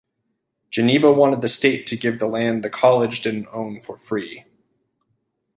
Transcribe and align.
Geneva 0.71 1.11
wanted 1.13 1.41
the 1.41 1.47
state 1.47 1.85
to 1.85 1.95
give 1.95 2.17
the 2.17 2.25
land 2.25 2.63
the 2.63 2.71
college 2.71 3.21
didn't 3.21 3.45
own 3.53 3.79
for 3.79 3.95
free. 3.95 4.45